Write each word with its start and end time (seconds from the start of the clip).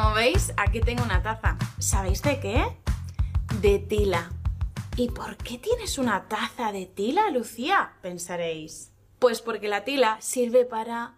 Como 0.00 0.14
veis, 0.14 0.52
aquí 0.56 0.80
tengo 0.80 1.02
una 1.02 1.24
taza. 1.24 1.58
¿Sabéis 1.80 2.22
de 2.22 2.38
qué? 2.38 2.64
De 3.60 3.80
tila. 3.80 4.30
¿Y 4.96 5.10
por 5.10 5.36
qué 5.36 5.58
tienes 5.58 5.98
una 5.98 6.28
taza 6.28 6.70
de 6.70 6.86
tila, 6.86 7.30
Lucía? 7.30 7.94
Pensaréis. 8.00 8.92
Pues 9.18 9.42
porque 9.42 9.66
la 9.66 9.82
tila 9.82 10.16
sirve 10.20 10.64
para 10.64 11.16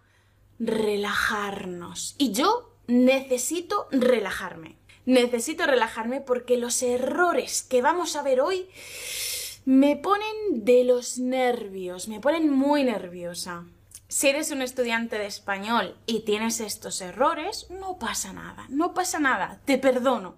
relajarnos. 0.58 2.14
Y 2.16 2.32
yo 2.32 2.72
necesito 2.86 3.86
relajarme. 3.90 4.78
Necesito 5.04 5.66
relajarme 5.66 6.22
porque 6.22 6.56
los 6.56 6.82
errores 6.82 7.62
que 7.62 7.82
vamos 7.82 8.16
a 8.16 8.22
ver 8.22 8.40
hoy 8.40 8.66
me 9.66 9.96
ponen 9.96 10.64
de 10.64 10.84
los 10.84 11.18
nervios, 11.18 12.08
me 12.08 12.18
ponen 12.18 12.48
muy 12.48 12.84
nerviosa. 12.84 13.66
Si 14.10 14.26
eres 14.26 14.50
un 14.50 14.60
estudiante 14.60 15.18
de 15.18 15.26
español 15.26 15.96
y 16.04 16.22
tienes 16.22 16.58
estos 16.58 17.00
errores, 17.00 17.68
no 17.70 17.96
pasa 17.96 18.32
nada, 18.32 18.66
no 18.68 18.92
pasa 18.92 19.20
nada, 19.20 19.60
te 19.66 19.78
perdono. 19.78 20.34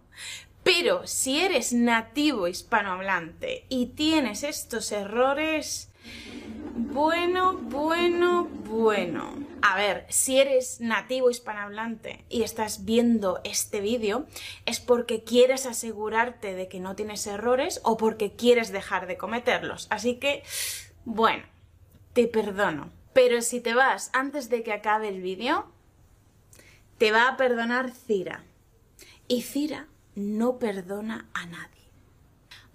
Pero 0.62 1.06
si 1.06 1.40
eres 1.40 1.72
nativo 1.72 2.48
hispanohablante 2.48 3.64
y 3.70 3.86
tienes 3.86 4.42
estos 4.42 4.92
errores, 4.92 5.90
bueno, 6.74 7.54
bueno, 7.54 8.44
bueno. 8.44 9.38
A 9.62 9.74
ver, 9.78 10.04
si 10.10 10.38
eres 10.38 10.82
nativo 10.82 11.30
hispanohablante 11.30 12.26
y 12.28 12.42
estás 12.42 12.84
viendo 12.84 13.40
este 13.42 13.80
vídeo, 13.80 14.26
es 14.66 14.80
porque 14.80 15.24
quieres 15.24 15.64
asegurarte 15.64 16.52
de 16.52 16.68
que 16.68 16.78
no 16.78 16.94
tienes 16.94 17.26
errores 17.26 17.80
o 17.84 17.96
porque 17.96 18.36
quieres 18.36 18.70
dejar 18.70 19.06
de 19.06 19.16
cometerlos. 19.16 19.86
Así 19.88 20.16
que, 20.16 20.42
bueno, 21.06 21.44
te 22.12 22.26
perdono. 22.26 22.90
Pero 23.12 23.42
si 23.42 23.60
te 23.60 23.74
vas 23.74 24.10
antes 24.12 24.48
de 24.48 24.62
que 24.62 24.72
acabe 24.72 25.08
el 25.08 25.20
vídeo, 25.20 25.70
te 26.98 27.12
va 27.12 27.28
a 27.28 27.36
perdonar 27.36 27.90
Cira. 27.90 28.44
Y 29.28 29.42
Cira 29.42 29.88
no 30.14 30.58
perdona 30.58 31.28
a 31.34 31.46
nadie. 31.46 31.82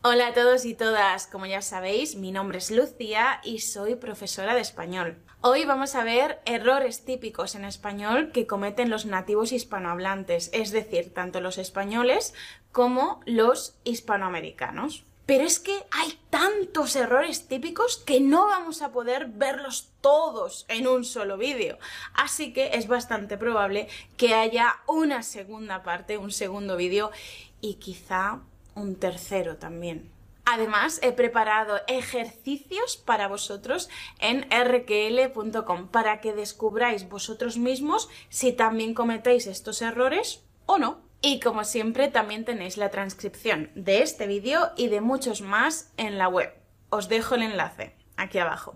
Hola 0.04 0.28
a 0.28 0.34
todos 0.34 0.66
y 0.66 0.74
todas, 0.74 1.28
como 1.28 1.48
ya 1.48 1.62
sabéis, 1.62 2.16
mi 2.16 2.32
nombre 2.32 2.60
es 2.60 2.72
Lucía 2.72 3.42
y 3.44 3.60
soy 3.60 3.96
profesora 3.96 4.54
de 4.54 4.62
español. 4.62 5.18
Hoy 5.42 5.66
vamos 5.66 5.96
a 5.96 6.04
ver 6.04 6.40
errores 6.46 7.04
típicos 7.04 7.56
en 7.56 7.66
español 7.66 8.32
que 8.32 8.48
cometen 8.48 8.90
los 8.90 9.06
nativos 9.06 9.52
hispanohablantes, 9.52 10.50
es 10.54 10.72
decir, 10.72 11.14
tanto 11.14 11.42
los 11.42 11.58
españoles 11.58 12.34
como 12.72 13.22
los 13.26 13.76
hispanoamericanos. 13.84 15.04
Pero 15.28 15.44
es 15.44 15.60
que 15.60 15.86
hay 15.92 16.18
tantos 16.30 16.96
errores 16.96 17.50
típicos 17.50 17.98
que 17.98 18.22
no 18.22 18.48
vamos 18.48 18.82
a 18.82 18.94
poder 18.94 19.28
verlos 19.28 19.90
todos 20.00 20.66
en 20.70 20.88
un 20.88 21.04
solo 21.04 21.38
vídeo. 21.38 21.78
Así 22.14 22.54
que 22.54 22.72
es 22.74 22.88
bastante 22.88 23.38
probable 23.38 23.90
que 24.16 24.34
haya 24.34 24.78
una 24.88 25.24
segunda 25.24 25.84
parte, 25.84 26.18
un 26.18 26.32
segundo 26.32 26.78
vídeo 26.78 27.12
y 27.60 27.76
quizá 27.76 28.40
un 28.74 28.96
tercero 28.96 29.58
también. 29.58 30.10
Además, 30.46 31.02
he 31.04 31.12
preparado 31.12 31.82
ejercicios 31.88 32.96
para 32.96 33.28
vosotros 33.28 33.90
en 34.20 34.48
rql.com 34.50 35.90
para 35.90 36.22
que 36.22 36.32
descubráis 36.32 37.10
vosotros 37.10 37.58
mismos 37.58 38.08
si 38.30 38.54
también 38.54 38.94
cometéis 38.94 39.46
estos 39.46 39.82
errores 39.82 40.42
o 40.66 40.78
no. 40.78 41.07
Y 41.22 41.40
como 41.40 41.64
siempre 41.64 42.10
también 42.10 42.46
tenéis 42.46 42.78
la 42.78 42.92
transcripción 42.92 43.72
de 43.76 44.02
este 44.02 44.28
vídeo 44.28 44.72
y 44.78 44.88
de 44.88 45.02
muchos 45.02 45.42
más 45.42 45.92
en 45.98 46.18
la 46.18 46.28
web. 46.28 46.54
Os 46.90 47.10
dejo 47.10 47.36
el 47.36 47.44
enlace 47.44 47.96
aquí 48.18 48.38
abajo. 48.38 48.76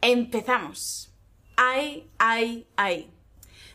Empezamos. 0.00 1.14
Ay, 1.56 2.10
ay, 2.18 2.66
ay. 2.76 3.12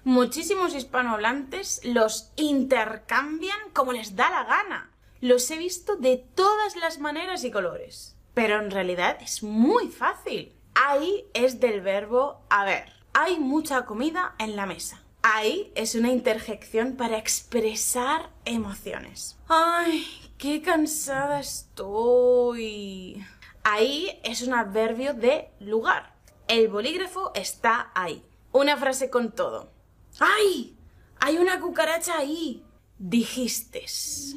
Muchísimos 0.04 0.76
hispanohablantes 0.76 1.82
los 1.84 2.32
intercambian 2.36 3.58
como 3.74 3.94
les 3.94 4.16
da 4.16 4.30
la 4.30 4.44
gana. 4.44 4.92
Los 5.22 5.50
he 5.50 5.58
visto 5.58 5.96
de 5.96 6.18
todas 6.18 6.76
las 6.76 7.00
maneras 7.00 7.44
y 7.44 7.52
colores. 7.52 8.16
Pero 8.34 8.60
en 8.60 8.70
realidad 8.70 9.18
es 9.22 9.42
muy 9.42 9.88
fácil. 9.88 10.54
Ahí 10.76 11.26
es 11.34 11.60
del 11.60 11.82
verbo 11.82 12.42
haber. 12.50 12.92
Hay 13.14 13.40
mucha 13.40 13.86
comida 13.86 14.36
en 14.38 14.56
la 14.58 14.66
mesa. 14.66 15.05
Ahí 15.28 15.72
es 15.74 15.96
una 15.96 16.12
interjección 16.12 16.98
para 16.98 17.18
expresar 17.18 18.30
emociones. 18.46 19.36
¡Ay, 19.48 20.06
qué 20.38 20.62
cansada 20.62 21.40
estoy! 21.40 23.26
Ahí 23.64 24.20
es 24.24 24.44
un 24.44 24.54
adverbio 24.54 25.16
de 25.16 25.50
lugar. 25.60 26.14
El 26.48 26.68
bolígrafo 26.68 27.32
está 27.34 27.92
ahí. 27.96 28.24
Una 28.52 28.78
frase 28.78 29.10
con 29.10 29.32
todo. 29.32 29.72
¡Ay! 30.20 30.78
Hay 31.20 31.38
una 31.38 31.60
cucaracha 31.60 32.20
ahí. 32.20 32.64
Dijistes. 33.00 34.36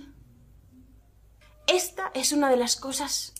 Esta 1.66 2.10
es 2.15 2.32
una 2.32 2.49
de 2.49 2.56
las 2.56 2.76
cosas 2.76 3.34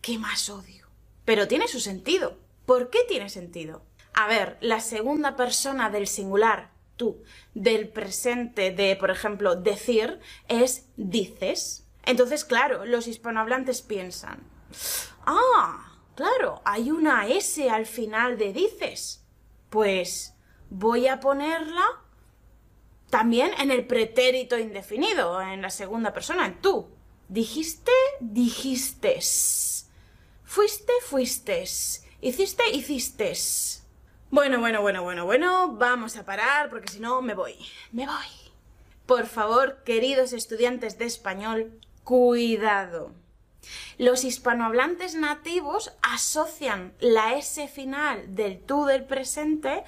que 0.00 0.16
más 0.16 0.48
odio. 0.48 0.86
Pero 1.24 1.48
tiene 1.48 1.66
su 1.66 1.80
sentido. 1.80 2.38
¿Por 2.66 2.88
qué 2.88 3.00
tiene 3.08 3.30
sentido? 3.30 3.82
A 4.12 4.28
ver, 4.28 4.58
la 4.60 4.78
segunda 4.78 5.34
persona 5.34 5.90
del 5.90 6.06
singular 6.06 6.72
tú 6.96 7.22
del 7.54 7.88
presente 7.88 8.70
de, 8.70 8.96
por 8.96 9.10
ejemplo, 9.10 9.56
decir 9.56 10.20
es 10.48 10.88
dices. 10.96 11.86
Entonces, 12.04 12.44
claro, 12.44 12.84
los 12.84 13.06
hispanohablantes 13.06 13.82
piensan, 13.82 14.42
ah, 15.26 15.98
claro, 16.14 16.60
hay 16.64 16.90
una 16.90 17.26
S 17.28 17.68
al 17.70 17.86
final 17.86 18.36
de 18.38 18.52
dices. 18.52 19.24
Pues 19.70 20.34
voy 20.70 21.08
a 21.08 21.20
ponerla 21.20 21.84
también 23.10 23.52
en 23.58 23.70
el 23.70 23.86
pretérito 23.86 24.58
indefinido, 24.58 25.40
en 25.40 25.62
la 25.62 25.70
segunda 25.70 26.12
persona, 26.12 26.46
en 26.46 26.60
tú. 26.60 26.88
Dijiste, 27.28 27.92
dijistes. 28.20 29.88
Fuiste, 30.44 30.92
fuistes. 31.06 32.04
Hiciste, 32.20 32.68
hicistes. 32.72 33.83
Bueno, 34.34 34.58
bueno, 34.58 34.82
bueno, 34.82 35.04
bueno, 35.04 35.24
bueno, 35.24 35.74
vamos 35.74 36.16
a 36.16 36.24
parar 36.24 36.68
porque 36.68 36.88
si 36.88 36.98
no 36.98 37.22
me 37.22 37.34
voy. 37.34 37.54
Me 37.92 38.04
voy. 38.04 38.26
Por 39.06 39.26
favor, 39.26 39.84
queridos 39.84 40.32
estudiantes 40.32 40.98
de 40.98 41.04
español, 41.04 41.78
cuidado. 42.02 43.12
Los 43.96 44.24
hispanohablantes 44.24 45.14
nativos 45.14 45.92
asocian 46.02 46.94
la 46.98 47.36
S 47.36 47.68
final 47.68 48.34
del 48.34 48.58
tú 48.58 48.86
del 48.86 49.04
presente 49.04 49.84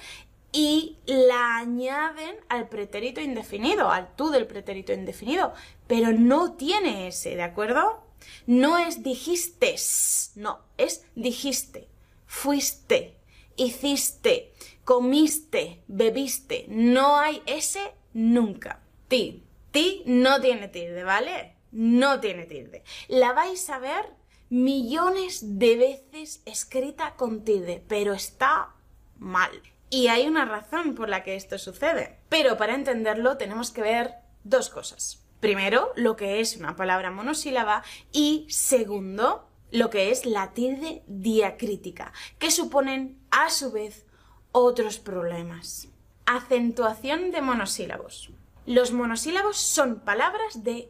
y 0.53 0.95
la 1.05 1.57
añaden 1.57 2.37
al 2.47 2.69
pretérito 2.69 3.19
indefinido, 3.19 3.91
al 3.91 4.15
tú 4.15 4.29
del 4.29 4.47
pretérito 4.47 4.93
indefinido, 4.93 5.53
pero 5.87 6.13
no 6.13 6.53
tiene 6.53 7.09
S, 7.09 7.35
¿de 7.35 7.43
acuerdo? 7.43 8.01
No 8.45 8.77
es 8.77 9.03
dijistes, 9.03 10.31
no, 10.35 10.61
es 10.77 11.05
dijiste, 11.15 11.89
fuiste, 12.27 13.16
hiciste, 13.57 14.53
comiste, 14.85 15.83
bebiste. 15.87 16.65
No 16.69 17.17
hay 17.17 17.41
ese 17.45 17.93
nunca. 18.13 18.81
Ti. 19.07 19.43
Ti 19.71 20.03
no 20.05 20.39
tiene 20.39 20.69
tilde, 20.69 21.03
¿vale? 21.03 21.55
No 21.71 22.19
tiene 22.19 22.45
tilde. 22.45 22.83
La 23.09 23.33
vais 23.33 23.69
a 23.69 23.79
ver 23.79 24.05
millones 24.49 25.59
de 25.59 25.75
veces 25.75 26.41
escrita 26.45 27.15
con 27.15 27.43
tilde, 27.43 27.83
pero 27.87 28.13
está 28.13 28.73
mal. 29.17 29.51
Y 29.89 30.07
hay 30.07 30.27
una 30.27 30.45
razón 30.45 30.95
por 30.95 31.09
la 31.09 31.23
que 31.23 31.35
esto 31.35 31.57
sucede. 31.57 32.19
Pero 32.29 32.57
para 32.57 32.75
entenderlo 32.75 33.37
tenemos 33.37 33.71
que 33.71 33.81
ver 33.81 34.15
dos 34.43 34.69
cosas. 34.69 35.23
Primero, 35.39 35.91
lo 35.95 36.15
que 36.15 36.39
es 36.39 36.57
una 36.57 36.75
palabra 36.75 37.11
monosílaba 37.11 37.83
y 38.11 38.47
segundo, 38.49 39.47
lo 39.71 39.89
que 39.89 40.09
es 40.09 40.25
la 40.25 40.53
tilde 40.53 41.03
diacrítica, 41.07 42.11
que 42.39 42.51
suponen 42.51 43.19
a 43.37 43.51
su 43.51 43.71
vez 43.71 44.03
otros 44.51 44.97
problemas. 44.97 45.89
Acentuación 46.25 47.29
de 47.29 47.41
monosílabos. 47.41 48.31
Los 48.65 48.91
monosílabos 48.91 49.57
son 49.57 49.99
palabras 49.99 50.63
de 50.63 50.89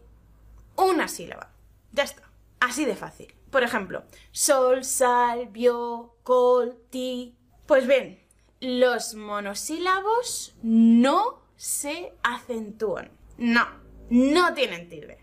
una 0.78 1.10
sílaba. 1.10 1.52
Ya 1.92 2.04
está. 2.04 2.24
Así 2.62 2.86
de 2.86 2.96
fácil. 2.96 3.36
Por 3.52 3.64
ejemplo, 3.64 4.06
sol, 4.32 4.86
sal, 4.86 5.48
bio, 5.48 6.16
col, 6.24 6.78
ti. 6.90 7.36
Pues 7.66 7.86
bien, 7.86 8.24
los 8.62 9.14
monosílabos 9.16 10.56
no 10.64 11.42
se 11.58 12.14
acentúan. 12.24 13.12
No, 13.38 13.68
no 14.10 14.54
tienen 14.54 14.88
tilde. 14.88 15.18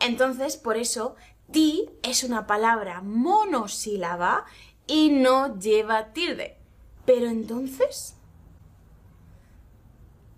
Entonces, 0.00 0.56
por 0.56 0.76
eso 0.76 1.14
Ti 1.50 1.88
es 2.02 2.24
una 2.24 2.46
palabra 2.46 3.02
monosílaba 3.02 4.46
y 4.86 5.10
no 5.10 5.58
lleva 5.58 6.12
tilde. 6.12 6.56
Pero 7.04 7.26
entonces, 7.26 8.16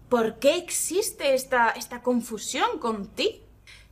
¿por 0.09 0.39
qué 0.39 0.57
existe 0.57 1.35
esta, 1.35 1.71
esta 1.71 2.03
confusión 2.03 2.79
con 2.79 3.09
ti? 3.09 3.43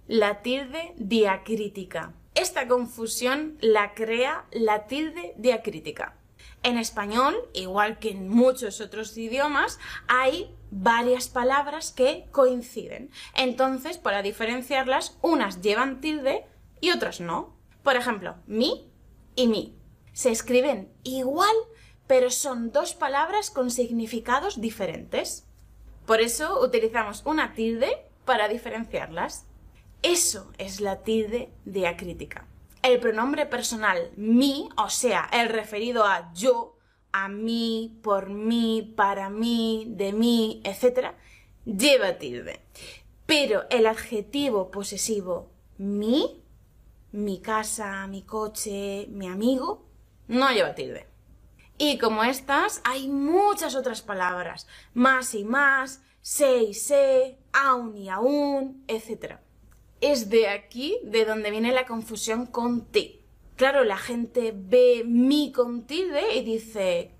La 0.06 0.42
tilde 0.42 0.94
diacrítica. 0.96 2.12
Esta 2.34 2.68
confusión 2.68 3.56
la 3.60 3.94
crea 3.94 4.44
la 4.52 4.86
tilde 4.86 5.34
diacrítica. 5.36 6.16
En 6.62 6.78
español, 6.78 7.36
igual 7.54 7.98
que 7.98 8.10
en 8.10 8.28
muchos 8.28 8.80
otros 8.80 9.16
idiomas, 9.16 9.78
hay 10.08 10.54
varias 10.70 11.28
palabras 11.28 11.92
que 11.92 12.26
coinciden. 12.32 13.10
Entonces, 13.34 13.98
para 13.98 14.22
diferenciarlas, 14.22 15.16
unas 15.22 15.62
llevan 15.62 16.00
tilde 16.00 16.44
y 16.80 16.90
otras 16.90 17.20
no. 17.20 17.56
Por 17.82 17.96
ejemplo, 17.96 18.36
mi 18.46 18.90
y 19.34 19.46
mi. 19.46 19.76
Se 20.16 20.30
escriben 20.30 20.90
igual, 21.02 21.54
pero 22.06 22.30
son 22.30 22.72
dos 22.72 22.94
palabras 22.94 23.50
con 23.50 23.70
significados 23.70 24.62
diferentes. 24.62 25.44
Por 26.06 26.22
eso 26.22 26.64
utilizamos 26.64 27.20
una 27.26 27.52
tilde 27.52 27.98
para 28.24 28.48
diferenciarlas. 28.48 29.44
Eso 30.02 30.50
es 30.56 30.80
la 30.80 31.02
tilde 31.02 31.50
diacrítica. 31.66 32.48
El 32.80 32.98
pronombre 32.98 33.44
personal 33.44 34.10
mi, 34.16 34.70
o 34.78 34.88
sea, 34.88 35.28
el 35.34 35.50
referido 35.50 36.04
a 36.04 36.32
yo, 36.32 36.78
a 37.12 37.28
mí, 37.28 38.00
por 38.02 38.30
mí, 38.30 38.94
para 38.96 39.28
mí, 39.28 39.84
de 39.86 40.14
mí, 40.14 40.62
etc., 40.64 41.08
lleva 41.66 42.16
tilde. 42.16 42.62
Pero 43.26 43.64
el 43.68 43.86
adjetivo 43.86 44.70
posesivo 44.70 45.50
mi, 45.76 46.42
mi 47.12 47.38
casa, 47.40 48.06
mi 48.06 48.22
coche, 48.22 49.08
mi 49.10 49.26
amigo, 49.26 49.85
no 50.28 50.50
lleva 50.50 50.74
tilde. 50.74 51.06
Y 51.78 51.98
como 51.98 52.24
estas, 52.24 52.80
hay 52.84 53.08
muchas 53.08 53.74
otras 53.74 54.00
palabras, 54.00 54.66
más 54.94 55.34
y 55.34 55.44
más, 55.44 56.02
sé 56.22 56.62
y 56.62 56.74
sé, 56.74 57.38
aún 57.52 57.96
y 57.96 58.08
aún, 58.08 58.82
etc. 58.88 59.36
Es 60.00 60.30
de 60.30 60.48
aquí 60.48 60.98
de 61.04 61.24
donde 61.24 61.50
viene 61.50 61.72
la 61.72 61.86
confusión 61.86 62.46
con 62.46 62.86
ti. 62.86 63.22
Claro, 63.56 63.84
la 63.84 63.98
gente 63.98 64.52
ve 64.54 65.02
mi 65.06 65.52
con 65.52 65.86
tilde 65.86 66.34
y 66.34 66.44
dice, 66.44 67.12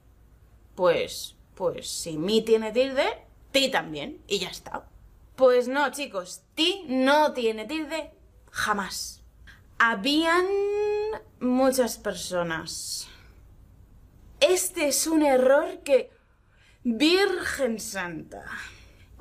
pues, 0.75 1.37
pues 1.55 1.88
si 1.88 2.19
mi 2.19 2.43
tiene 2.43 2.73
tilde, 2.73 3.06
ti 3.52 3.70
también, 3.70 4.23
y 4.26 4.38
ya 4.38 4.49
está. 4.49 4.88
Pues 5.35 5.69
no, 5.69 5.91
chicos, 5.91 6.43
ti 6.55 6.85
no 6.88 7.32
tiene 7.32 7.67
tilde 7.67 8.11
jamás. 8.50 9.23
Habían 9.78 10.46
muchas 11.40 11.99
personas. 11.99 13.08
Este 14.40 14.88
es 14.88 15.06
un 15.06 15.23
error 15.23 15.82
que... 15.84 16.14
Virgen 16.88 17.81
Santa 17.81 18.44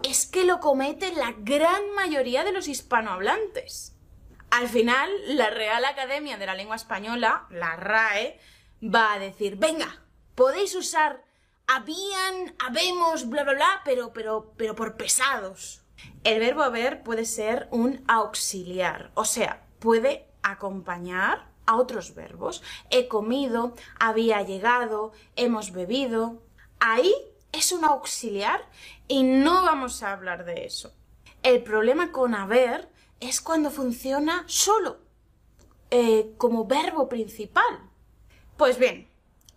es 0.03 0.27
que 0.27 0.45
lo 0.45 0.59
comete 0.59 1.11
la 1.13 1.33
gran 1.39 1.81
mayoría 1.95 2.43
de 2.43 2.51
los 2.51 2.67
hispanohablantes. 2.67 3.95
Al 4.51 4.69
final, 4.69 5.09
la 5.35 5.49
Real 5.49 5.83
Academia 5.83 6.37
de 6.37 6.45
la 6.45 6.53
Lengua 6.53 6.75
Española, 6.75 7.47
la 7.49 7.75
RAE, 7.75 8.39
va 8.83 9.13
a 9.13 9.19
decir, 9.19 9.55
venga, 9.55 10.03
podéis 10.35 10.75
usar 10.75 11.25
habían, 11.67 12.55
habemos, 12.59 13.29
bla, 13.29 13.43
bla, 13.43 13.53
bla, 13.53 13.81
pero, 13.83 14.13
pero, 14.13 14.53
pero 14.57 14.75
por 14.75 14.95
pesados. 14.97 15.81
El 16.23 16.39
verbo 16.39 16.63
haber 16.63 17.03
puede 17.03 17.25
ser 17.25 17.67
un 17.71 18.03
auxiliar, 18.07 19.11
o 19.15 19.25
sea, 19.25 19.65
puede 19.79 20.27
acompañar 20.51 21.47
a 21.65 21.75
otros 21.77 22.15
verbos. 22.15 22.62
He 22.89 23.07
comido, 23.07 23.74
había 24.00 24.42
llegado, 24.44 25.12
hemos 25.36 25.71
bebido. 25.71 26.42
Ahí 26.80 27.13
es 27.51 27.71
un 27.71 27.86
auxiliar 27.86 28.68
y 29.07 29.24
no 29.24 29.63
vamos 29.63 30.03
a 30.03 30.12
hablar 30.12 30.45
de 30.45 30.65
eso. 30.65 30.94
El 31.44 31.63
problema 31.63 32.12
con 32.12 32.36
haber 32.36 32.89
es 33.19 33.42
cuando 33.42 33.71
funciona 33.71 34.44
solo, 34.47 34.97
eh, 35.92 36.33
como 36.38 36.65
verbo 36.65 37.07
principal. 37.07 37.89
Pues 38.57 38.77
bien, 38.77 39.07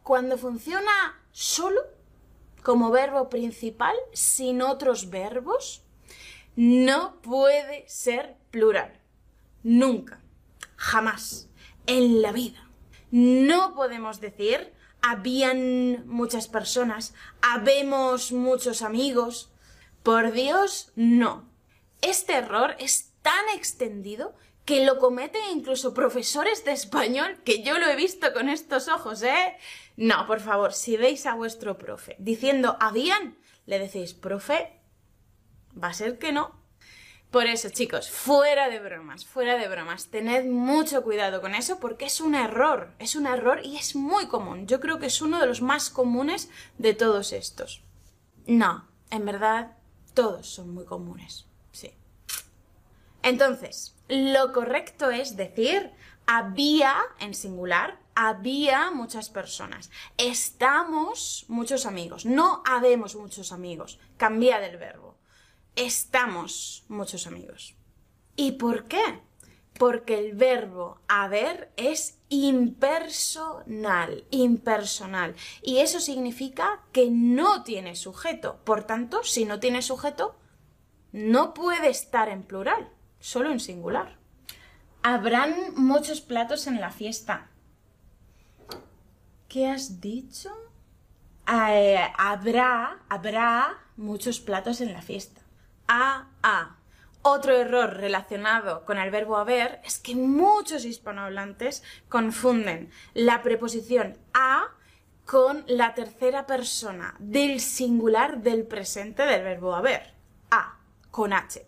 cuando 0.03 0.39
funciona 0.39 1.21
solo, 1.33 1.81
como 2.63 2.91
verbo 2.91 3.29
principal, 3.29 3.97
sin 4.13 4.63
otros 4.63 5.11
verbos, 5.11 5.83
no 6.57 7.21
puede 7.23 7.89
ser 7.89 8.37
plural. 8.51 9.01
Nunca, 9.63 10.21
jamás, 10.79 11.51
en 11.87 12.23
la 12.23 12.33
vida. 12.33 12.67
No 13.11 13.75
podemos 13.75 14.21
decir 14.21 14.73
habían 15.03 16.07
muchas 16.07 16.49
personas, 16.49 17.15
habemos 17.43 18.33
muchos 18.33 18.83
amigos. 18.83 19.53
Por 20.03 20.33
Dios, 20.33 20.93
no. 20.97 21.49
Este 22.01 22.35
error 22.35 22.77
es 22.79 23.13
tan 23.23 23.49
extendido 23.55 24.35
que 24.65 24.85
lo 24.85 24.99
cometen 24.99 25.41
incluso 25.53 25.95
profesores 25.95 26.65
de 26.65 26.73
español, 26.73 27.41
que 27.45 27.63
yo 27.63 27.79
lo 27.79 27.87
he 27.87 27.97
visto 27.97 28.33
con 28.33 28.49
estos 28.49 28.89
ojos, 28.89 29.23
¿eh? 29.23 29.57
No, 29.97 30.27
por 30.27 30.41
favor, 30.41 30.73
si 30.73 30.97
veis 30.97 31.27
a 31.27 31.35
vuestro 31.35 31.79
profe 31.79 32.17
diciendo 32.19 32.77
habían, 32.81 33.39
le 33.67 33.79
decís, 33.79 34.15
profe, 34.15 34.81
va 35.83 35.89
a 35.89 35.95
ser 35.95 36.19
que 36.19 36.33
no. 36.33 36.58
Por 37.31 37.45
eso, 37.45 37.69
chicos, 37.69 38.11
fuera 38.11 38.71
de 38.71 38.81
bromas, 38.81 39.27
fuera 39.27 39.59
de 39.59 39.69
bromas, 39.69 40.07
tened 40.07 40.47
mucho 40.47 41.03
cuidado 41.03 41.43
con 41.43 41.55
eso 41.55 41.79
porque 41.79 42.07
es 42.07 42.23
un 42.23 42.35
error, 42.35 42.95
es 42.99 43.17
un 43.17 43.27
error 43.27 43.61
y 43.63 43.77
es 43.77 43.95
muy 43.95 44.29
común. 44.29 44.67
Yo 44.67 44.81
creo 44.81 44.99
que 44.99 45.07
es 45.07 45.21
uno 45.21 45.39
de 45.39 45.47
los 45.47 45.61
más 45.61 45.91
comunes 45.91 46.49
de 46.79 46.95
todos 46.95 47.35
estos. 47.35 47.83
No, 48.47 48.89
en 49.11 49.27
verdad, 49.27 49.77
todos 50.15 50.49
son 50.49 50.73
muy 50.73 50.87
comunes, 50.87 51.47
sí. 51.71 51.93
Entonces, 53.23 53.95
lo 54.09 54.55
correcto 54.55 55.11
es 55.11 55.37
decir 55.37 55.91
había 56.27 56.97
en 57.21 57.35
singular, 57.35 57.99
había 58.15 58.91
muchas 58.91 59.29
personas. 59.29 59.91
Estamos 60.17 61.45
muchos 61.49 61.85
amigos, 61.85 62.25
no 62.25 62.63
habemos 62.65 63.17
muchos 63.17 63.53
amigos. 63.53 63.99
Cambia 64.17 64.61
del 64.61 64.79
verbo 64.79 65.18
estamos 65.79 66.85
muchos 66.89 67.27
amigos. 67.29 67.77
¿Y 68.35 68.53
por 68.53 68.89
qué? 68.89 69.23
Porque 69.79 70.19
el 70.19 70.35
verbo 70.35 71.01
haber 71.07 71.73
es 71.77 72.19
impersonal, 72.29 74.25
impersonal. 74.31 75.37
Y 75.63 75.79
eso 75.79 76.01
significa 76.01 76.83
que 76.93 77.11
no 77.11 77.63
tiene 77.63 77.95
sujeto. 77.95 78.59
Por 78.65 78.85
tanto, 78.85 79.23
si 79.23 79.45
no 79.45 79.61
tiene 79.61 79.81
sujeto, 79.83 80.37
no 81.13 81.55
puede 81.55 81.91
estar 81.91 82.29
en 82.29 82.43
plural, 82.43 82.93
solo 83.21 83.53
en 83.53 83.61
singular. 83.61 84.19
Habrán 85.03 85.75
muchos 85.77 86.21
platos 86.21 86.67
en 86.67 86.81
la 86.81 86.91
fiesta. 86.91 87.51
¿Qué 89.49 89.69
has 89.69 90.01
dicho? 90.01 90.51
Eh, 91.71 92.01
habrá, 92.19 92.99
habrá 93.09 93.79
muchos 93.97 94.41
platos 94.41 94.81
en 94.81 94.93
la 94.93 95.03
fiesta 95.03 95.48
a, 95.89 96.29
a. 96.43 96.77
Otro 97.23 97.57
error 97.57 97.97
relacionado 97.97 98.85
con 98.85 98.97
el 98.99 99.11
verbo 99.11 99.37
haber 99.37 99.81
es 99.85 99.99
que 99.99 100.15
muchos 100.15 100.85
hispanohablantes 100.85 101.83
confunden 102.09 102.91
la 103.13 103.43
preposición 103.43 104.17
a 104.33 104.69
con 105.27 105.65
la 105.67 105.95
tercera 105.95 106.47
persona 106.47 107.15
del 107.19 107.61
singular 107.61 108.39
del 108.39 108.67
presente 108.67 109.25
del 109.25 109.43
verbo 109.43 109.75
haber. 109.75 110.15
A, 110.51 110.79
con 111.11 111.35
H. 111.35 111.67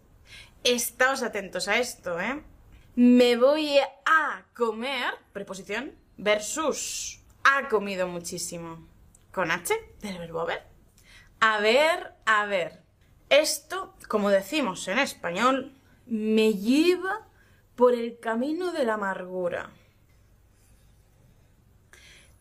Estáos 0.65 1.23
atentos 1.23 1.69
a 1.69 1.77
esto, 1.77 2.19
¿eh? 2.21 2.43
Me 2.95 3.37
voy 3.37 3.79
a 4.07 4.45
comer, 4.55 5.13
preposición, 5.33 5.95
versus 6.17 7.21
ha 7.45 7.69
comido 7.69 8.09
muchísimo. 8.09 8.87
Con 9.33 9.51
H 9.51 9.75
del 10.01 10.19
verbo 10.19 10.41
haber. 10.41 10.67
A 11.41 11.61
ver, 11.61 12.15
a 12.25 12.47
ver. 12.47 12.80
Esto, 13.31 13.95
como 14.09 14.31
decimos 14.31 14.87
en 14.89 14.99
español, 14.99 15.73
me 16.05 16.55
lleva 16.55 17.29
por 17.77 17.95
el 17.95 18.19
camino 18.19 18.73
de 18.73 18.85
la 18.85 18.95
amargura. 18.95 19.71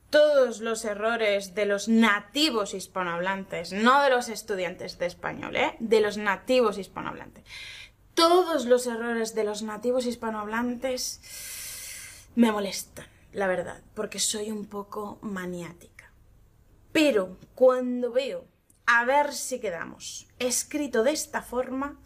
Todos 0.09 0.61
los 0.61 0.83
errores 0.85 1.53
de 1.53 1.67
los 1.67 1.87
nativos 1.87 2.73
hispanohablantes, 2.73 3.71
no 3.71 4.01
de 4.01 4.09
los 4.09 4.27
estudiantes 4.29 4.97
de 4.97 5.05
español, 5.05 5.55
¿eh? 5.55 5.75
de 5.79 6.01
los 6.01 6.17
nativos 6.17 6.79
hispanohablantes. 6.79 7.45
Todos 8.15 8.65
los 8.65 8.87
errores 8.87 9.35
de 9.35 9.43
los 9.43 9.61
nativos 9.61 10.07
hispanohablantes 10.07 11.21
me 12.33 12.51
molestan, 12.51 13.05
la 13.31 13.45
verdad, 13.45 13.83
porque 13.93 14.17
soy 14.17 14.49
un 14.49 14.65
poco 14.65 15.19
maniática. 15.21 16.11
Pero 16.91 17.37
cuando 17.53 18.11
veo 18.11 18.45
a 18.91 19.05
ver 19.05 19.33
si 19.33 19.59
quedamos. 19.59 20.27
Escrito 20.39 21.03
de 21.03 21.11
esta 21.11 21.43
forma, 21.43 21.99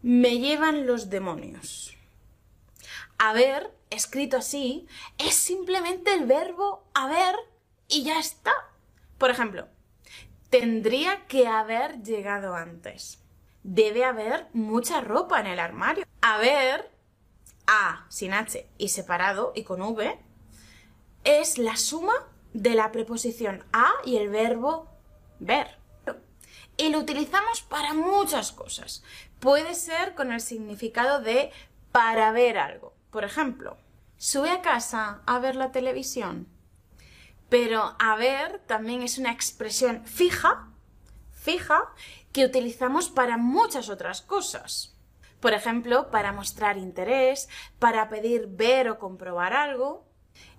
me 0.00 0.38
llevan 0.38 0.86
los 0.86 1.10
demonios. 1.10 1.94
Haber, 3.18 3.70
escrito 3.90 4.38
así, 4.38 4.86
es 5.18 5.34
simplemente 5.34 6.14
el 6.14 6.24
verbo 6.24 6.82
haber 6.94 7.34
y 7.88 8.04
ya 8.04 8.18
está. 8.18 8.52
Por 9.18 9.28
ejemplo, 9.28 9.68
tendría 10.48 11.26
que 11.26 11.46
haber 11.46 12.02
llegado 12.02 12.54
antes. 12.54 13.18
Debe 13.62 14.06
haber 14.06 14.46
mucha 14.54 15.02
ropa 15.02 15.40
en 15.40 15.46
el 15.46 15.58
armario. 15.58 16.06
Haber, 16.22 16.90
A, 17.66 18.06
sin 18.08 18.32
H 18.32 18.66
y 18.78 18.88
separado 18.88 19.52
y 19.54 19.64
con 19.64 19.82
V, 19.82 20.18
es 21.24 21.58
la 21.58 21.76
suma 21.76 22.14
de 22.54 22.74
la 22.74 22.92
preposición 22.92 23.62
a 23.74 23.90
y 24.06 24.16
el 24.16 24.30
verbo 24.30 24.97
ver. 25.40 25.78
Y 26.76 26.90
lo 26.90 27.00
utilizamos 27.00 27.62
para 27.62 27.92
muchas 27.92 28.52
cosas. 28.52 29.02
Puede 29.40 29.74
ser 29.74 30.14
con 30.14 30.32
el 30.32 30.40
significado 30.40 31.20
de 31.20 31.50
para 31.90 32.30
ver 32.30 32.56
algo. 32.56 32.94
Por 33.10 33.24
ejemplo, 33.24 33.76
sube 34.16 34.50
a 34.50 34.62
casa 34.62 35.22
a 35.26 35.38
ver 35.40 35.56
la 35.56 35.72
televisión. 35.72 36.46
Pero 37.48 37.96
a 37.98 38.14
ver 38.14 38.60
también 38.66 39.02
es 39.02 39.18
una 39.18 39.32
expresión 39.32 40.04
fija, 40.04 40.68
fija, 41.32 41.92
que 42.32 42.44
utilizamos 42.44 43.08
para 43.08 43.38
muchas 43.38 43.88
otras 43.88 44.22
cosas. 44.22 44.94
Por 45.40 45.54
ejemplo, 45.54 46.10
para 46.10 46.32
mostrar 46.32 46.76
interés, 46.76 47.48
para 47.80 48.08
pedir 48.08 48.46
ver 48.48 48.88
o 48.88 48.98
comprobar 49.00 49.52
algo. 49.52 50.06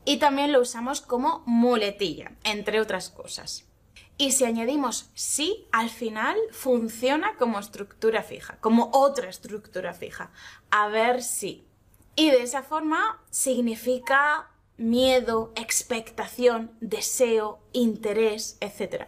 Y 0.04 0.18
también 0.18 0.52
lo 0.52 0.60
usamos 0.60 1.00
como 1.00 1.44
muletilla, 1.46 2.32
entre 2.44 2.82
otras 2.82 3.10
cosas. 3.10 3.69
Y 4.22 4.34
si 4.34 4.44
añadimos 4.44 5.10
sí, 5.14 5.66
al 5.72 5.90
final 5.90 6.36
funciona 6.52 7.38
como 7.38 7.58
estructura 7.58 8.22
fija, 8.22 8.58
como 8.60 8.90
otra 8.92 9.30
estructura 9.30 9.94
fija. 9.94 10.30
A 10.72 10.90
ver 10.90 11.24
si. 11.24 11.66
Y 12.18 12.30
de 12.30 12.44
esa 12.44 12.62
forma 12.62 13.24
significa 13.30 14.52
miedo, 14.76 15.54
expectación, 15.56 16.76
deseo, 16.82 17.62
interés, 17.72 18.58
etc. 18.60 19.06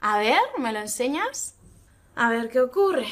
A 0.00 0.18
ver, 0.18 0.40
¿me 0.58 0.72
lo 0.72 0.80
enseñas? 0.80 1.54
A 2.16 2.28
ver 2.28 2.50
qué 2.50 2.60
ocurre. 2.60 3.06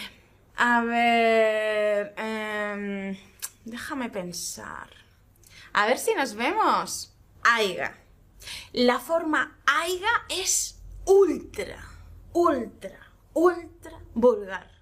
A 0.57 0.81
ver... 0.83 2.15
Em, 2.17 3.17
déjame 3.65 4.11
pensar. 4.11 4.91
A 5.73 5.87
ver 5.87 5.99
si 5.99 6.15
nos 6.15 6.35
vemos. 6.35 7.15
Aiga. 7.45 7.97
La 8.73 8.99
forma 8.99 9.57
aiga 9.67 10.11
es 10.29 10.76
ultra, 11.07 11.79
ultra, 12.33 13.13
ultra 13.33 13.99
vulgar. 14.15 14.77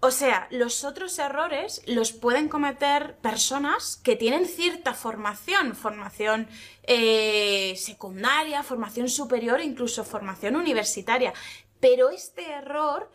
O 0.00 0.10
sea, 0.12 0.46
los 0.50 0.84
otros 0.84 1.18
errores 1.18 1.82
los 1.86 2.12
pueden 2.12 2.48
cometer 2.48 3.16
personas 3.16 3.96
que 3.96 4.14
tienen 4.14 4.46
cierta 4.46 4.94
formación, 4.94 5.74
formación 5.74 6.48
eh, 6.84 7.74
secundaria, 7.76 8.62
formación 8.62 9.08
superior, 9.08 9.60
incluso 9.60 10.04
formación 10.04 10.54
universitaria. 10.54 11.34
Pero 11.80 12.10
este 12.10 12.48
error 12.48 13.10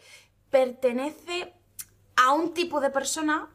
pertenece 0.50 1.54
a 2.18 2.34
un 2.34 2.54
tipo 2.54 2.82
de 2.82 2.90
persona 2.90 3.50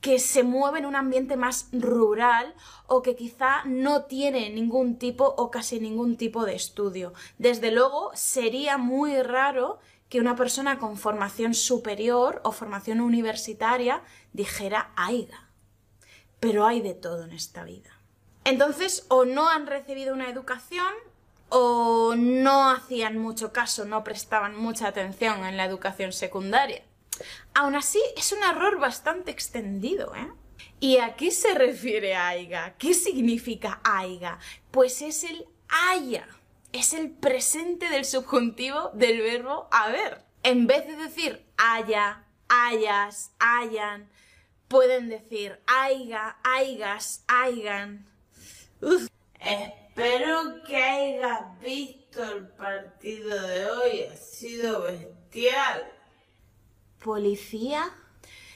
que 0.00 0.18
se 0.18 0.42
mueve 0.42 0.78
en 0.78 0.86
un 0.86 0.96
ambiente 0.96 1.36
más 1.36 1.68
rural 1.72 2.54
o 2.86 3.02
que 3.02 3.16
quizá 3.16 3.64
no 3.64 4.04
tiene 4.04 4.50
ningún 4.50 4.98
tipo 4.98 5.34
o 5.36 5.50
casi 5.50 5.78
ningún 5.78 6.16
tipo 6.16 6.44
de 6.44 6.54
estudio. 6.54 7.12
Desde 7.38 7.70
luego, 7.70 8.10
sería 8.14 8.78
muy 8.78 9.20
raro 9.22 9.78
que 10.08 10.20
una 10.20 10.36
persona 10.36 10.78
con 10.78 10.96
formación 10.96 11.54
superior 11.54 12.40
o 12.44 12.52
formación 12.52 13.00
universitaria 13.00 14.02
dijera 14.32 14.92
AIGA. 14.96 15.48
Pero 16.40 16.66
hay 16.66 16.80
de 16.80 16.94
todo 16.94 17.24
en 17.24 17.32
esta 17.32 17.64
vida. 17.64 17.90
Entonces, 18.44 19.04
o 19.08 19.24
no 19.24 19.48
han 19.48 19.66
recibido 19.66 20.14
una 20.14 20.30
educación 20.30 20.92
o 21.50 22.14
no 22.16 22.70
hacían 22.70 23.18
mucho 23.18 23.52
caso, 23.52 23.84
no 23.84 24.02
prestaban 24.02 24.56
mucha 24.56 24.88
atención 24.88 25.44
en 25.44 25.56
la 25.56 25.64
educación 25.64 26.12
secundaria. 26.12 26.82
Aún 27.54 27.74
así, 27.74 28.00
es 28.16 28.32
un 28.32 28.42
error 28.42 28.78
bastante 28.78 29.30
extendido, 29.30 30.14
¿eh? 30.14 30.30
¿Y 30.78 30.98
a 30.98 31.16
qué 31.16 31.30
se 31.30 31.54
refiere 31.54 32.14
AIGA? 32.14 32.74
¿Qué 32.78 32.94
significa 32.94 33.80
AIGA? 33.84 34.38
Pues 34.70 35.02
es 35.02 35.24
el 35.24 35.46
haya 35.68 36.26
es 36.72 36.92
el 36.92 37.10
presente 37.10 37.88
del 37.88 38.04
subjuntivo 38.04 38.90
del 38.94 39.20
verbo 39.20 39.68
haber. 39.70 40.24
En 40.42 40.66
vez 40.66 40.86
de 40.86 40.96
decir 40.96 41.44
haya, 41.56 42.24
hayas, 42.48 43.32
hayan, 43.38 44.08
pueden 44.68 45.08
decir 45.08 45.60
aiga, 45.66 46.38
aigas, 46.44 47.24
aigan. 47.26 48.06
Espero 49.40 50.62
que 50.66 50.76
hayas 50.76 51.60
visto 51.60 52.22
el 52.22 52.48
partido 52.48 53.40
de 53.46 53.66
hoy, 53.66 54.02
ha 54.04 54.16
sido 54.16 54.82
bestial. 54.82 55.92
¿Policía? 57.02 57.90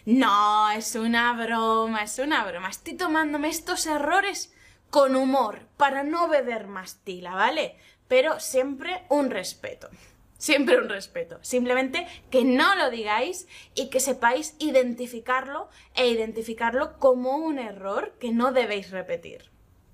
No, 0.07 0.71
es 0.71 0.95
una 0.95 1.33
broma, 1.33 2.03
es 2.03 2.19
una 2.19 2.45
broma. 2.45 2.69
Estoy 2.69 2.95
tomándome 2.95 3.49
estos 3.49 3.87
errores 3.87 4.53
con 4.91 5.17
humor 5.17 5.67
para 5.77 6.05
no 6.05 6.29
beber 6.29 6.67
más 6.67 7.01
tila, 7.05 7.35
¿vale? 7.35 7.77
pero 8.09 8.41
siempre 8.41 9.05
un 9.09 9.31
respeto. 9.31 9.89
Siempre 10.37 10.79
un 10.79 10.89
respeto. 10.89 11.39
Simplemente 11.43 12.07
que 12.31 12.45
no 12.45 12.75
lo 12.75 12.91
digáis 12.91 13.47
y 13.75 13.89
que 13.89 14.01
sepáis 14.01 14.57
identificarlo 14.59 15.69
e 15.95 16.09
identificarlo 16.09 16.99
como 16.99 17.37
un 17.37 17.59
error 17.59 18.15
que 18.21 18.33
no 18.33 18.53
debéis 18.53 18.91
repetir. 18.91 19.51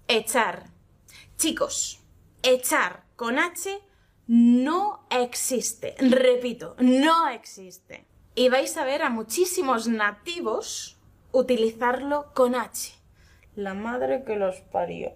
Echar. 0.08 0.70
Chicos, 1.36 2.00
echar 2.42 3.04
con 3.16 3.38
H 3.38 3.80
no 4.26 5.06
existe. 5.10 5.94
Repito, 5.98 6.74
no 6.78 7.28
existe. 7.28 8.06
Y 8.34 8.48
vais 8.48 8.76
a 8.76 8.84
ver 8.84 9.02
a 9.02 9.10
muchísimos 9.10 9.88
nativos 9.88 10.98
utilizarlo 11.32 12.32
con 12.34 12.54
H. 12.54 12.94
La 13.56 13.74
madre 13.74 14.24
que 14.24 14.36
los 14.36 14.56
parió. 14.72 15.12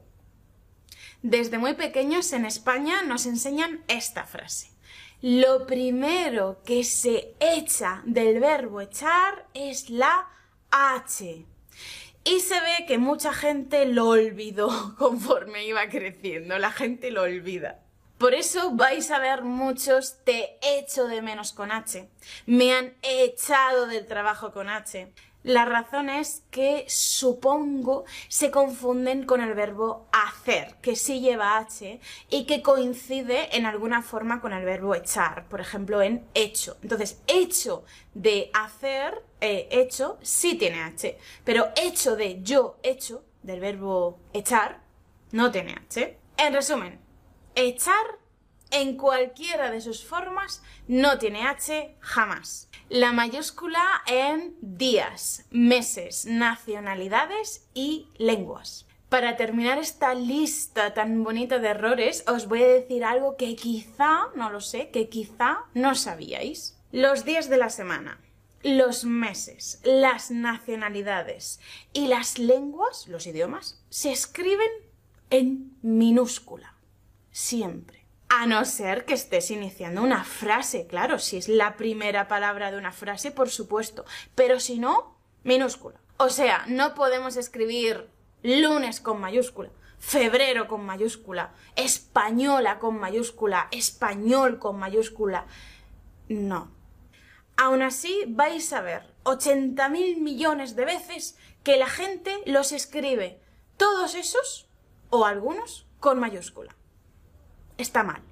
Desde 1.22 1.58
muy 1.58 1.74
pequeños 1.74 2.32
en 2.32 2.44
España 2.44 3.02
nos 3.02 3.26
enseñan 3.26 3.82
esta 3.88 4.24
frase. 4.24 4.70
Lo 5.22 5.66
primero 5.66 6.60
que 6.64 6.84
se 6.84 7.34
echa 7.40 8.02
del 8.04 8.40
verbo 8.40 8.82
echar 8.82 9.46
es 9.54 9.88
la 9.88 10.28
H. 10.70 11.46
Y 12.24 12.40
se 12.40 12.60
ve 12.60 12.84
que 12.86 12.98
mucha 12.98 13.32
gente 13.32 13.86
lo 13.86 14.08
olvidó 14.08 14.94
conforme 14.98 15.64
iba 15.64 15.88
creciendo, 15.88 16.58
la 16.58 16.72
gente 16.72 17.10
lo 17.10 17.22
olvida. 17.22 17.83
Por 18.24 18.32
eso 18.32 18.70
vais 18.70 19.10
a 19.10 19.18
ver 19.18 19.42
muchos 19.42 20.16
te 20.24 20.56
echo 20.62 21.06
de 21.08 21.20
menos 21.20 21.52
con 21.52 21.70
H. 21.70 22.08
Me 22.46 22.72
han 22.72 22.94
echado 23.02 23.86
del 23.86 24.06
trabajo 24.06 24.50
con 24.50 24.70
H. 24.70 25.12
La 25.42 25.66
razón 25.66 26.08
es 26.08 26.42
que 26.50 26.86
supongo 26.88 28.06
se 28.28 28.50
confunden 28.50 29.26
con 29.26 29.42
el 29.42 29.52
verbo 29.52 30.08
hacer, 30.10 30.76
que 30.80 30.96
sí 30.96 31.20
lleva 31.20 31.58
H 31.58 32.00
y 32.30 32.46
que 32.46 32.62
coincide 32.62 33.54
en 33.58 33.66
alguna 33.66 34.00
forma 34.00 34.40
con 34.40 34.54
el 34.54 34.64
verbo 34.64 34.94
echar, 34.94 35.46
por 35.50 35.60
ejemplo 35.60 36.00
en 36.00 36.26
hecho. 36.32 36.78
Entonces, 36.80 37.20
hecho 37.26 37.84
de 38.14 38.50
hacer, 38.54 39.22
eh, 39.42 39.68
hecho, 39.70 40.16
sí 40.22 40.54
tiene 40.54 40.80
H, 40.80 41.18
pero 41.44 41.68
hecho 41.76 42.16
de 42.16 42.42
yo 42.42 42.78
hecho, 42.82 43.22
del 43.42 43.60
verbo 43.60 44.18
echar, 44.32 44.80
no 45.30 45.50
tiene 45.50 45.74
H. 45.74 46.16
En 46.38 46.54
resumen, 46.54 47.03
echar 47.54 48.04
en 48.70 48.96
cualquiera 48.96 49.70
de 49.70 49.80
sus 49.80 50.04
formas 50.04 50.62
no 50.88 51.18
tiene 51.18 51.46
H 51.46 51.96
jamás. 52.00 52.68
La 52.88 53.12
mayúscula 53.12 54.02
en 54.06 54.56
días, 54.60 55.46
meses, 55.50 56.26
nacionalidades 56.26 57.68
y 57.72 58.08
lenguas. 58.18 58.86
Para 59.08 59.36
terminar 59.36 59.78
esta 59.78 60.12
lista 60.14 60.92
tan 60.92 61.22
bonita 61.22 61.60
de 61.60 61.68
errores, 61.68 62.24
os 62.26 62.48
voy 62.48 62.62
a 62.64 62.68
decir 62.68 63.04
algo 63.04 63.36
que 63.36 63.54
quizá, 63.54 64.28
no 64.34 64.50
lo 64.50 64.60
sé, 64.60 64.90
que 64.90 65.08
quizá 65.08 65.58
no 65.72 65.94
sabíais. 65.94 66.76
Los 66.90 67.24
días 67.24 67.48
de 67.48 67.58
la 67.58 67.70
semana, 67.70 68.20
los 68.64 69.04
meses, 69.04 69.80
las 69.84 70.30
nacionalidades 70.30 71.60
y 71.92 72.08
las 72.08 72.38
lenguas, 72.38 73.06
los 73.06 73.26
idiomas, 73.26 73.80
se 73.88 74.10
escriben 74.10 74.70
en 75.30 75.76
minúscula. 75.82 76.73
Siempre. 77.34 78.06
A 78.28 78.46
no 78.46 78.64
ser 78.64 79.04
que 79.04 79.14
estés 79.14 79.50
iniciando 79.50 80.04
una 80.04 80.22
frase, 80.22 80.86
claro, 80.86 81.18
si 81.18 81.36
es 81.36 81.48
la 81.48 81.76
primera 81.76 82.28
palabra 82.28 82.70
de 82.70 82.78
una 82.78 82.92
frase, 82.92 83.32
por 83.32 83.50
supuesto. 83.50 84.04
Pero 84.36 84.60
si 84.60 84.78
no, 84.78 85.18
minúscula. 85.42 86.00
O 86.16 86.28
sea, 86.28 86.64
no 86.68 86.94
podemos 86.94 87.36
escribir 87.36 88.08
lunes 88.44 89.00
con 89.00 89.20
mayúscula, 89.20 89.70
febrero 89.98 90.68
con 90.68 90.86
mayúscula, 90.86 91.52
española 91.74 92.78
con 92.78 93.00
mayúscula, 93.00 93.66
español 93.72 94.60
con 94.60 94.78
mayúscula. 94.78 95.46
No. 96.28 96.70
Aún 97.56 97.82
así, 97.82 98.26
vais 98.28 98.72
a 98.72 98.80
ver 98.80 99.12
80.000 99.24 100.20
millones 100.20 100.76
de 100.76 100.84
veces 100.84 101.36
que 101.64 101.78
la 101.78 101.88
gente 101.88 102.32
los 102.46 102.70
escribe, 102.70 103.40
todos 103.76 104.14
esos, 104.14 104.68
o 105.10 105.24
algunos, 105.24 105.88
con 105.98 106.20
mayúscula 106.20 106.76
está 107.78 108.02
mal. 108.02 108.22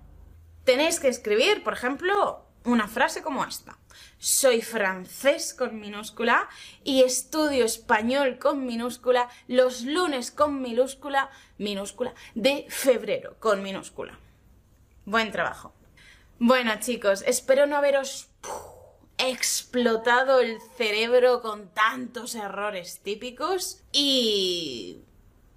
Tenéis 0.64 1.00
que 1.00 1.08
escribir, 1.08 1.64
por 1.64 1.72
ejemplo, 1.72 2.46
una 2.64 2.88
frase 2.88 3.22
como 3.22 3.44
esta. 3.44 3.78
Soy 4.18 4.62
francés 4.62 5.54
con 5.54 5.80
minúscula 5.80 6.48
y 6.84 7.02
estudio 7.02 7.64
español 7.64 8.38
con 8.38 8.64
minúscula 8.64 9.28
los 9.48 9.82
lunes 9.82 10.30
con 10.30 10.62
minúscula, 10.62 11.30
minúscula, 11.58 12.14
de 12.34 12.66
febrero 12.68 13.36
con 13.40 13.62
minúscula. 13.62 14.18
Buen 15.04 15.32
trabajo. 15.32 15.74
Bueno 16.38 16.72
chicos, 16.78 17.22
espero 17.26 17.66
no 17.66 17.76
haberos 17.76 18.28
explotado 19.18 20.40
el 20.40 20.58
cerebro 20.76 21.42
con 21.42 21.68
tantos 21.68 22.34
errores 22.34 23.00
típicos 23.02 23.82
y... 23.92 25.02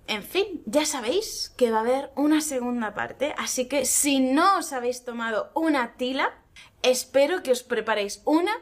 En 0.08 0.22
fin, 0.22 0.62
ya 0.66 0.86
sabéis 0.86 1.52
que 1.58 1.72
va 1.72 1.78
a 1.78 1.82
haber 1.82 2.12
una 2.16 2.42
segunda 2.42 2.94
parte, 2.94 3.34
así 3.38 3.68
que 3.68 3.86
si 3.86 4.20
no 4.20 4.60
os 4.60 4.72
habéis 4.72 5.04
tomado 5.04 5.52
una 5.56 5.96
tila, 5.98 6.38
espero 6.84 7.42
que 7.42 7.52
os 7.52 7.64
preparéis 7.64 8.22
una 8.26 8.62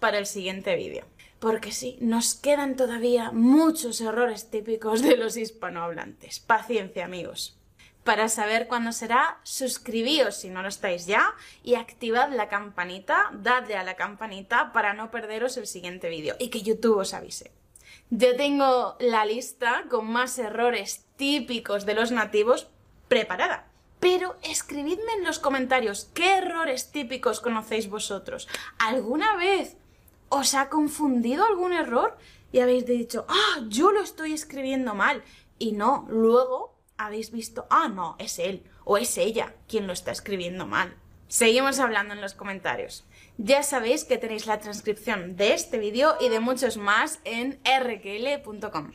para 0.00 0.18
el 0.18 0.26
siguiente 0.26 0.76
vídeo. 0.76 1.06
Porque 1.38 1.72
sí, 1.72 1.96
nos 2.00 2.34
quedan 2.34 2.76
todavía 2.76 3.32
muchos 3.32 4.00
errores 4.00 4.50
típicos 4.50 5.02
de 5.02 5.16
los 5.16 5.36
hispanohablantes. 5.36 6.40
Paciencia, 6.40 7.04
amigos. 7.04 7.58
Para 8.04 8.28
saber 8.28 8.68
cuándo 8.68 8.92
será, 8.92 9.40
suscribíos 9.44 10.36
si 10.36 10.50
no 10.50 10.62
lo 10.62 10.68
estáis 10.68 11.06
ya 11.06 11.34
y 11.62 11.76
activad 11.76 12.30
la 12.32 12.48
campanita, 12.48 13.30
dadle 13.32 13.76
a 13.76 13.84
la 13.84 13.94
campanita 13.94 14.72
para 14.72 14.92
no 14.92 15.10
perderos 15.10 15.56
el 15.56 15.66
siguiente 15.66 16.08
vídeo 16.08 16.36
y 16.38 16.50
que 16.50 16.62
YouTube 16.62 16.98
os 16.98 17.14
avise. 17.14 17.52
Yo 18.10 18.36
tengo 18.36 18.96
la 19.00 19.24
lista 19.24 19.84
con 19.88 20.10
más 20.10 20.38
errores 20.38 21.06
típicos 21.16 21.86
de 21.86 21.94
los 21.94 22.12
nativos 22.12 22.68
preparada. 23.08 23.68
Pero 24.00 24.36
escribidme 24.42 25.12
en 25.18 25.24
los 25.24 25.38
comentarios 25.38 26.10
qué 26.12 26.38
errores 26.38 26.90
típicos 26.90 27.40
conocéis 27.40 27.88
vosotros. 27.88 28.48
¿Alguna 28.78 29.36
vez 29.36 29.76
os 30.28 30.54
ha 30.54 30.68
confundido 30.68 31.44
algún 31.44 31.72
error 31.72 32.16
y 32.50 32.60
habéis 32.60 32.84
dicho, 32.84 33.26
ah, 33.28 33.60
yo 33.68 33.92
lo 33.92 34.00
estoy 34.00 34.32
escribiendo 34.32 34.94
mal? 34.94 35.22
Y 35.58 35.72
no, 35.72 36.06
luego 36.10 36.74
habéis 36.96 37.30
visto, 37.30 37.66
ah, 37.70 37.88
no, 37.88 38.16
es 38.18 38.38
él 38.38 38.64
o 38.84 38.98
es 38.98 39.16
ella 39.18 39.54
quien 39.68 39.86
lo 39.86 39.92
está 39.92 40.10
escribiendo 40.10 40.66
mal. 40.66 40.96
Seguimos 41.28 41.78
hablando 41.78 42.12
en 42.14 42.20
los 42.20 42.34
comentarios. 42.34 43.04
Ya 43.38 43.62
sabéis 43.62 44.04
que 44.04 44.18
tenéis 44.18 44.46
la 44.46 44.58
transcripción 44.58 45.36
de 45.36 45.54
este 45.54 45.78
vídeo 45.78 46.16
y 46.20 46.28
de 46.28 46.40
muchos 46.40 46.76
más 46.76 47.20
en 47.24 47.60
rkl.com. 47.64 48.92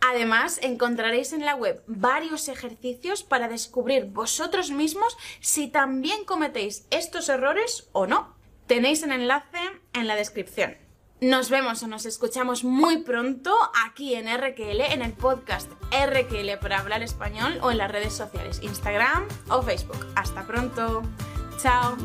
Además, 0.00 0.58
encontraréis 0.62 1.32
en 1.32 1.44
la 1.44 1.54
web 1.54 1.82
varios 1.86 2.48
ejercicios 2.48 3.22
para 3.22 3.48
descubrir 3.48 4.06
vosotros 4.06 4.70
mismos 4.70 5.16
si 5.40 5.68
también 5.68 6.24
cometéis 6.24 6.86
estos 6.90 7.28
errores 7.28 7.88
o 7.92 8.06
no. 8.06 8.36
Tenéis 8.66 9.02
el 9.02 9.12
enlace 9.12 9.58
en 9.92 10.06
la 10.06 10.16
descripción. 10.16 10.76
Nos 11.20 11.48
vemos 11.48 11.82
o 11.82 11.86
nos 11.86 12.04
escuchamos 12.04 12.62
muy 12.62 12.98
pronto 12.98 13.56
aquí 13.86 14.14
en 14.14 14.26
RQL, 14.26 14.82
en 14.92 15.00
el 15.00 15.12
podcast 15.14 15.70
RQL 15.90 16.58
para 16.60 16.78
hablar 16.78 17.02
español 17.02 17.58
o 17.62 17.70
en 17.70 17.78
las 17.78 17.90
redes 17.90 18.12
sociales, 18.12 18.60
Instagram 18.62 19.26
o 19.48 19.62
Facebook. 19.62 20.06
Hasta 20.14 20.46
pronto. 20.46 21.02
Chao. 21.58 21.96